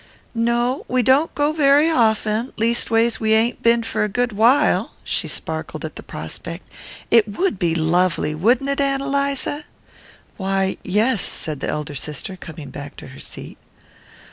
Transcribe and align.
"No, 0.33 0.83
we 0.87 1.03
don't 1.03 1.29
very 1.35 1.87
often; 1.87 2.53
leastways 2.57 3.19
we 3.19 3.33
ain't 3.33 3.61
been 3.61 3.83
for 3.83 4.03
a 4.03 4.09
good 4.09 4.31
while." 4.31 4.93
She 5.03 5.27
sparkled 5.27 5.85
at 5.85 5.95
the 5.95 6.01
prospect. 6.01 6.67
"It 7.11 7.27
would 7.27 7.59
be 7.59 7.75
lovely, 7.75 8.33
wouldn't 8.33 8.71
it, 8.71 8.81
Ann 8.81 9.01
Eliza?" 9.01 9.63
"Why, 10.37 10.77
yes," 10.83 11.21
said 11.21 11.59
the 11.59 11.69
elder 11.69 11.93
sister, 11.93 12.35
coming 12.35 12.71
back 12.71 12.95
to 12.95 13.09
her 13.09 13.19
seat. 13.19 13.59